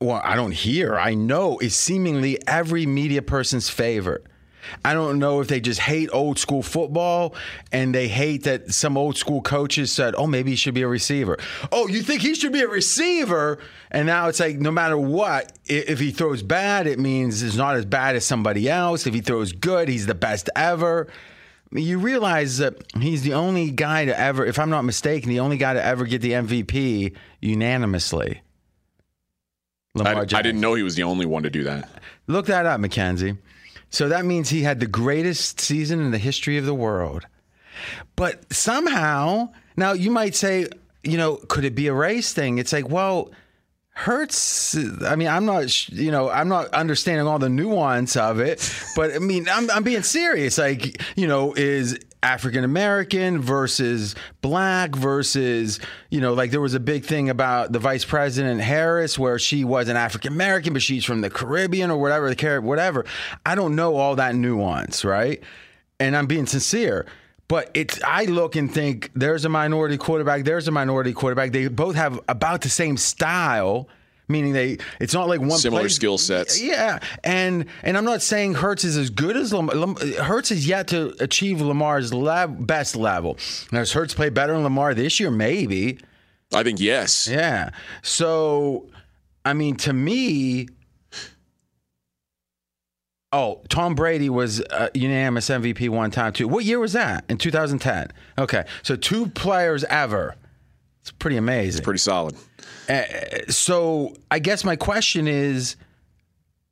[0.00, 4.24] well, I don't hear, I know, is seemingly every media person's favorite.
[4.84, 7.34] I don't know if they just hate old school football
[7.72, 10.88] and they hate that some old school coaches said, oh, maybe he should be a
[10.88, 11.38] receiver.
[11.72, 13.58] Oh, you think he should be a receiver?
[13.90, 17.76] And now it's like no matter what, if he throws bad, it means it's not
[17.76, 19.06] as bad as somebody else.
[19.06, 21.08] If he throws good, he's the best ever.
[21.72, 25.56] You realize that he's the only guy to ever, if I'm not mistaken, the only
[25.56, 28.42] guy to ever get the MVP unanimously.
[29.96, 31.88] Lamar I, I didn't know he was the only one to do that.
[32.26, 33.36] Look that up, Mackenzie.
[33.90, 37.26] So that means he had the greatest season in the history of the world.
[38.16, 40.66] But somehow, now you might say,
[41.02, 42.58] you know, could it be a race thing?
[42.58, 43.30] It's like, well,
[43.98, 44.76] Hurts.
[45.06, 49.14] I mean, I'm not, you know, I'm not understanding all the nuance of it, but
[49.14, 50.58] I mean, I'm, I'm being serious.
[50.58, 55.80] Like, you know, is African American versus black versus,
[56.10, 59.64] you know, like there was a big thing about the vice president Harris where she
[59.64, 63.06] was an African American, but she's from the Caribbean or whatever, the Caribbean, whatever.
[63.46, 65.42] I don't know all that nuance, right?
[65.98, 67.06] And I'm being sincere.
[67.48, 71.52] But it's I look and think there's a minority quarterback, there's a minority quarterback.
[71.52, 73.88] They both have about the same style,
[74.26, 76.60] meaning they it's not like one Similar skill sets.
[76.60, 79.76] Yeah, and and I'm not saying Hurts is as good as Lamar.
[79.76, 83.38] Lam- Hurts is yet to achieve Lamar's lev- best level.
[83.70, 85.30] Now, does Hurts play better than Lamar this year?
[85.30, 85.98] Maybe.
[86.52, 87.28] I think yes.
[87.28, 87.70] Yeah.
[88.02, 88.86] So,
[89.44, 90.68] I mean, to me,
[93.36, 96.48] oh, Tom Brady was uh, unanimous MVP one time too.
[96.48, 97.24] What year was that?
[97.28, 98.08] In 2010.
[98.38, 100.34] Okay, so two players ever.
[101.02, 101.78] It's pretty amazing.
[101.78, 102.34] It's pretty solid.
[102.88, 103.02] Uh,
[103.48, 105.76] so I guess my question is,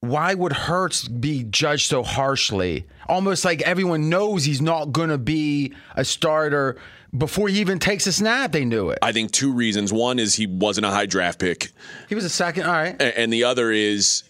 [0.01, 2.87] why would Hurts be judged so harshly?
[3.09, 6.77] Almost like everyone knows he's not going to be a starter
[7.17, 8.53] before he even takes a snap.
[8.53, 8.99] They knew it.
[9.03, 9.93] I think two reasons.
[9.93, 11.71] One is he wasn't a high draft pick.
[12.09, 12.65] He was a second.
[12.65, 13.01] All right.
[13.01, 14.25] And the other is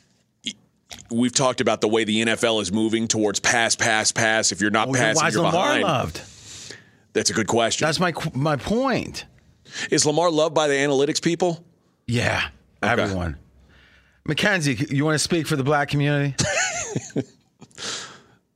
[1.14, 4.52] we've talked about the way the NFL is moving towards pass, pass, pass.
[4.52, 5.82] If you're not Well, then passing, why is you're Lamar behind.
[5.84, 6.22] loved?
[7.12, 7.86] That's a good question.
[7.86, 9.24] That's my my point.
[9.90, 11.64] Is Lamar loved by the analytics people?
[12.06, 12.48] Yeah,
[12.82, 13.36] everyone.
[14.26, 16.34] Mackenzie, you want to speak for the black community?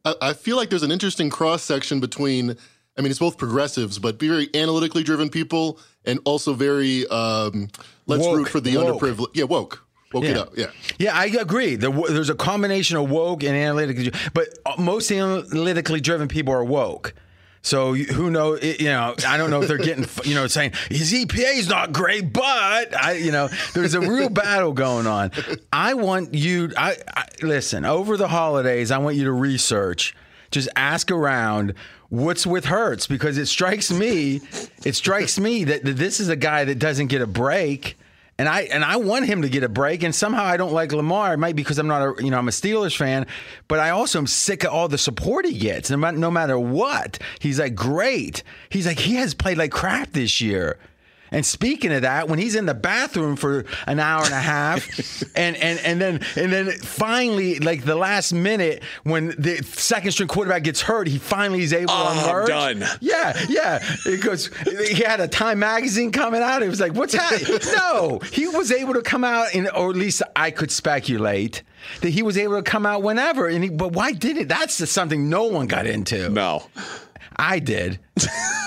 [0.05, 2.57] I, I feel like there's an interesting cross section between.
[2.97, 7.69] I mean, it's both progressives, but be very analytically driven people, and also very um,
[8.07, 8.37] let's Woke.
[8.39, 9.01] root for the Woke.
[9.01, 9.27] underprivileged.
[9.35, 10.41] Yeah, woke, woke it Yeah.
[10.43, 10.57] up.
[10.57, 10.67] Yeah.
[10.99, 11.77] Yeah, I agree.
[11.77, 16.65] There, there's a combination of woke and analytically, but uh, most analytically driven people are
[16.65, 17.15] woke.
[17.61, 18.63] So who knows?
[18.63, 21.93] You know, I don't know if they're getting, you know, saying his EPA is not
[21.93, 25.33] great, but I, you know, there's a real battle going on.
[25.73, 26.71] I want you.
[26.77, 28.91] I, I listen over the holidays.
[28.91, 30.15] I want you to research.
[30.51, 31.75] Just ask around.
[32.11, 33.07] What's with Hurts?
[33.07, 34.41] Because it strikes me,
[34.83, 37.99] it strikes me that, that this is a guy that doesn't get a break.
[38.39, 40.93] And I and I want him to get a break, and somehow I don't like
[40.93, 41.35] Lamar.
[41.35, 43.27] It might be because I'm not a you know I'm a Steelers fan,
[43.67, 45.91] but I also am sick of all the support he gets.
[45.91, 48.45] No, ma- no matter what, he's like great.
[48.71, 50.79] He's like he has played like crap this year.
[51.31, 54.87] And speaking of that, when he's in the bathroom for an hour and a half,
[55.37, 60.29] and and and then and then finally, like the last minute, when the second string
[60.29, 62.15] quarterback gets hurt, he finally is able Oh,
[62.47, 62.85] to I'm done.
[63.01, 63.85] Yeah, yeah.
[64.05, 64.51] Because
[64.89, 66.63] he had a Time magazine coming out.
[66.63, 67.59] It was like, what's happening?
[67.77, 71.63] no, he was able to come out, and or at least I could speculate
[72.01, 73.47] that he was able to come out whenever.
[73.47, 74.49] And he, but why did it?
[74.49, 76.29] That's just something no one got into.
[76.31, 76.65] No,
[77.37, 77.99] I did.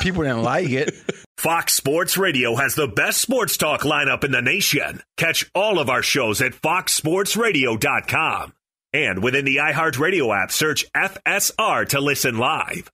[0.02, 0.94] People didn't like it.
[1.42, 5.02] Fox Sports Radio has the best sports talk lineup in the nation.
[5.18, 8.54] Catch all of our shows at foxsportsradio.com.
[8.94, 12.92] And within the iHeartRadio app, search FSR to listen live.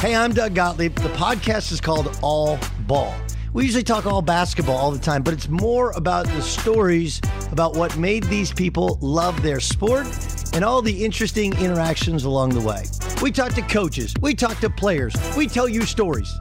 [0.00, 0.96] Hey, I'm Doug Gottlieb.
[0.96, 2.58] The podcast is called All
[2.88, 3.14] Ball.
[3.52, 7.20] We usually talk all basketball all the time, but it's more about the stories
[7.52, 10.08] about what made these people love their sport
[10.54, 12.82] and all the interesting interactions along the way.
[13.22, 16.38] We talk to coaches, we talk to players, we tell you stories.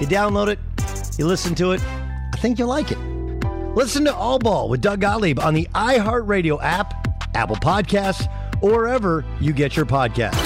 [0.00, 0.58] You download it,
[1.18, 1.82] you listen to it,
[2.34, 2.98] I think you'll like it.
[3.76, 6.94] Listen to All Ball with Doug Gottlieb on the iHeartRadio app,
[7.34, 10.45] Apple Podcasts, or wherever you get your podcasts.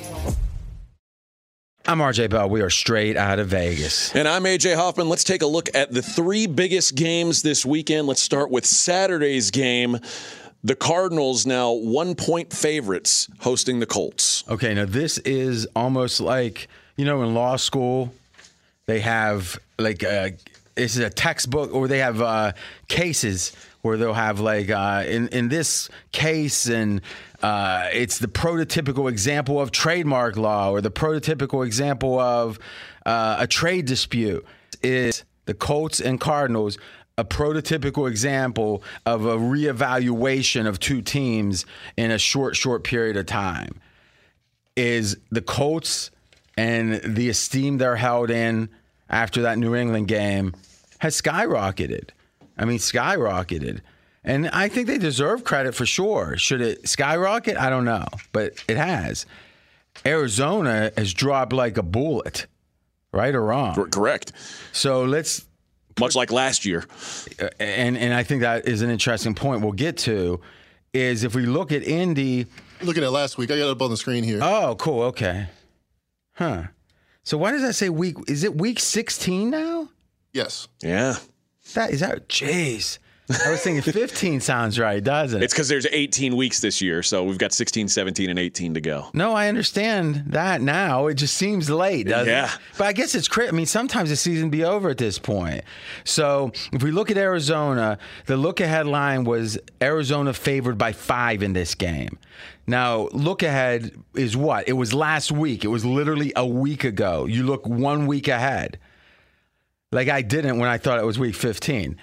[1.87, 2.47] I'm RJ Bell.
[2.47, 4.15] We are straight out of Vegas.
[4.15, 5.09] And I'm AJ Hoffman.
[5.09, 8.07] Let's take a look at the three biggest games this weekend.
[8.07, 9.97] Let's start with Saturday's game.
[10.63, 14.43] The Cardinals now one point favorites hosting the Colts.
[14.47, 16.67] Okay, now this is almost like,
[16.97, 18.13] you know, in law school,
[18.85, 20.35] they have like a,
[20.75, 22.51] this is a textbook or they have uh,
[22.89, 27.01] cases where they'll have like uh, in in this case and
[27.41, 32.59] uh, it's the prototypical example of trademark law or the prototypical example of
[33.05, 34.45] uh, a trade dispute
[34.83, 36.77] is the Colts and Cardinals
[37.17, 41.65] a prototypical example of a reevaluation of two teams
[41.97, 43.79] in a short short period of time
[44.75, 46.11] is the Colts
[46.57, 48.69] and the esteem they're held in
[49.09, 50.53] after that New England game
[50.99, 52.09] has skyrocketed.
[52.61, 53.81] I mean, skyrocketed.
[54.23, 56.37] And I think they deserve credit for sure.
[56.37, 57.57] Should it skyrocket?
[57.57, 59.25] I don't know, but it has.
[60.05, 62.45] Arizona has dropped like a bullet,
[63.11, 63.73] right or wrong?
[63.89, 64.31] Correct.
[64.71, 65.45] So let's
[65.99, 66.85] much like last year.
[67.39, 70.39] Uh, and and I think that is an interesting point we'll get to
[70.93, 72.45] is if we look at Indy
[72.83, 74.39] Looking at last week, I got it up on the screen here.
[74.41, 75.03] Oh, cool.
[75.03, 75.47] Okay.
[76.33, 76.63] Huh.
[77.23, 79.89] So why does that say week is it week 16 now?
[80.33, 80.67] Yes.
[80.81, 81.17] Yeah.
[81.73, 82.97] That is that jeez.
[83.45, 85.45] I was thinking 15 sounds right, doesn't it?
[85.45, 88.81] It's because there's 18 weeks this year, so we've got 16, 17, and 18 to
[88.81, 89.07] go.
[89.13, 91.07] No, I understand that now.
[91.07, 92.45] It just seems late, doesn't Yeah.
[92.45, 92.59] it?
[92.77, 95.63] But I guess it's I mean, sometimes the season be over at this point.
[96.03, 101.41] So if we look at Arizona, the look ahead line was Arizona favored by five
[101.41, 102.17] in this game.
[102.67, 104.67] Now, look ahead is what?
[104.67, 105.63] It was last week.
[105.63, 107.25] It was literally a week ago.
[107.27, 108.77] You look one week ahead.
[109.91, 111.97] Like I didn't when I thought it was week 15.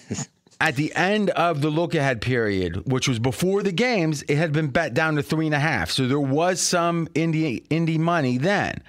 [0.60, 4.52] At the end of the look ahead period, which was before the games, it had
[4.52, 5.90] been bet down to three and a half.
[5.90, 8.82] So there was some indie indie money then.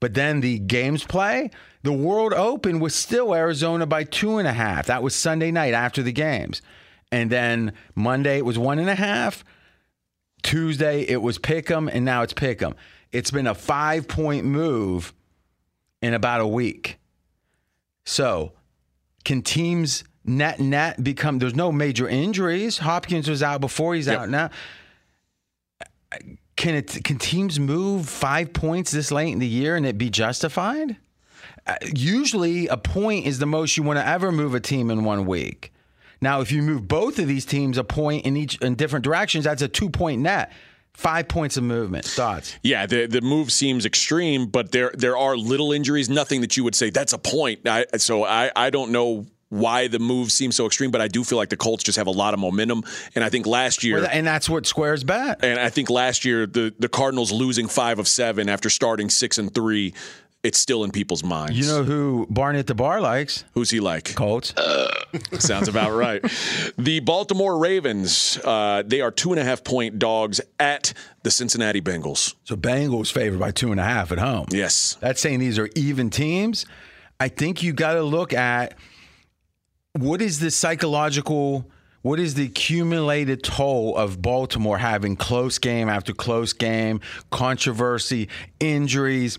[0.00, 1.50] But then the games play,
[1.82, 4.86] the World Open was still Arizona by two and a half.
[4.86, 6.62] That was Sunday night after the games.
[7.12, 9.44] And then Monday it was one and a half.
[10.42, 12.74] Tuesday it was Pick'em, and now it's Pick'em.
[13.12, 15.14] It's been a five point move
[16.02, 16.98] in about a week.
[18.04, 18.52] So,
[19.24, 21.38] can teams net net become?
[21.38, 22.78] There's no major injuries.
[22.78, 23.94] Hopkins was out before.
[23.94, 24.50] He's out now.
[26.56, 27.02] Can it?
[27.04, 30.96] Can teams move five points this late in the year and it be justified?
[31.66, 35.04] Uh, usually, a point is the most you want to ever move a team in
[35.04, 35.72] one week.
[36.20, 39.44] Now, if you move both of these teams a point in each in different directions,
[39.44, 40.52] that's a two point net.
[40.94, 42.04] Five points of movement.
[42.04, 42.54] Thoughts?
[42.62, 46.64] Yeah, the the move seems extreme, but there there are little injuries, nothing that you
[46.64, 47.68] would say that's a point.
[47.68, 51.22] I, so I I don't know why the move seems so extreme, but I do
[51.22, 52.82] feel like the Colts just have a lot of momentum,
[53.14, 55.44] and I think last year, and that's what squares bet.
[55.44, 59.36] and I think last year the the Cardinals losing five of seven after starting six
[59.38, 59.94] and three.
[60.44, 61.58] It's still in people's minds.
[61.58, 63.44] You know who Barney at the bar likes?
[63.54, 64.14] Who's he like?
[64.14, 64.52] Colts.
[65.38, 66.22] Sounds about right.
[66.76, 70.92] The Baltimore Ravens, uh, they are two and a half point dogs at
[71.22, 72.34] the Cincinnati Bengals.
[72.44, 74.46] So Bengals favored by two and a half at home.
[74.50, 74.98] Yes.
[75.00, 76.66] That's saying these are even teams.
[77.18, 78.74] I think you got to look at
[79.94, 81.70] what is the psychological,
[82.02, 88.28] what is the accumulated toll of Baltimore having close game after close game, controversy,
[88.60, 89.38] injuries.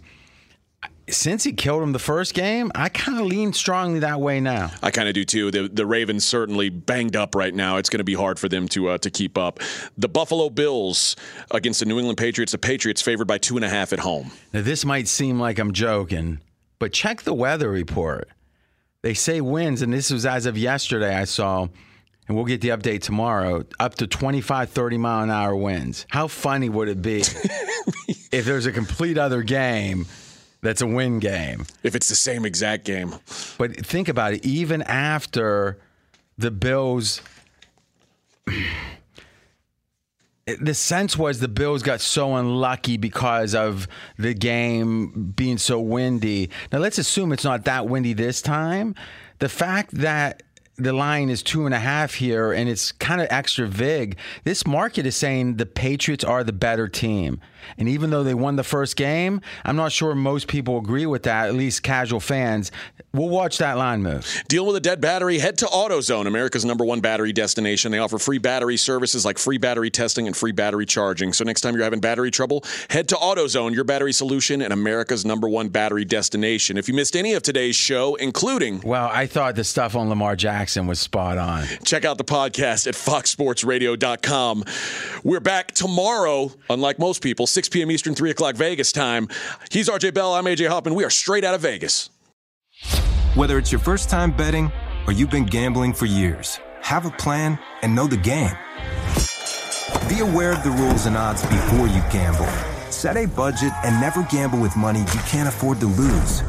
[1.08, 4.72] Since he killed him the first game, I kind of lean strongly that way now.
[4.82, 5.52] I kind of do too.
[5.52, 7.78] The the Ravens certainly banged up right now.
[7.78, 9.60] It's going to be hard for them to uh, to keep up.
[9.98, 11.16] The Buffalo Bills
[11.52, 12.54] against the New England Patriots.
[12.54, 14.32] The Patriots favored by two and a half at home.
[14.52, 16.40] Now, this might seem like I'm joking,
[16.80, 18.28] but check the weather report.
[19.04, 21.68] They say winds, and this was as of yesterday, I saw,
[22.28, 26.08] and we'll get the update tomorrow, up to 25, 30 mile an hour winds.
[26.10, 27.20] How funny would it be
[28.32, 30.08] if there's a complete other game
[30.66, 31.66] that's a win game?
[31.84, 33.16] If it's the same exact game.
[33.58, 35.80] But think about it, even after
[36.38, 37.22] the Bills.
[40.60, 43.88] the sense was the Bills got so unlucky because of
[44.18, 46.50] the game being so windy.
[46.72, 48.96] Now let's assume it's not that windy this time.
[49.40, 50.44] The fact that
[50.78, 54.18] the line is two and a half here and it's kind of extra vig.
[54.44, 57.40] This market is saying the Patriots are the better team.
[57.78, 61.24] And even though they won the first game, I'm not sure most people agree with
[61.24, 62.72] that, at least casual fans.
[63.14, 64.44] We'll watch that line move.
[64.48, 65.40] Deal with a dead battery?
[65.40, 67.92] Head to AutoZone, America's number one battery destination.
[67.92, 71.32] They offer free battery services like free battery testing and free battery charging.
[71.32, 75.26] So next time you're having battery trouble, head to AutoZone, your battery solution and America's
[75.26, 76.78] number one battery destination.
[76.78, 78.82] If you missed any of today's show, including.
[78.82, 81.66] Well, I thought the stuff on Lamar Jackson was spot on.
[81.84, 84.64] Check out the podcast at foxsportsradio.com.
[85.24, 87.90] We're back tomorrow, unlike most people, 6 p.m.
[87.90, 89.30] Eastern, 3 o'clock Vegas time.
[89.72, 90.34] He's RJ Bell.
[90.34, 90.94] I'm AJ Hoffman.
[90.94, 92.10] We are straight out of Vegas.
[93.36, 94.70] Whether it's your first time betting
[95.08, 98.52] or you've been gambling for years, have a plan and know the game.
[100.10, 102.46] Be aware of the rules and odds before you gamble.
[102.92, 106.44] Set a budget and never gamble with money you can't afford to lose.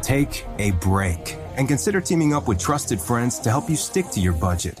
[0.00, 4.20] Take a break and consider teaming up with trusted friends to help you stick to
[4.20, 4.80] your budget.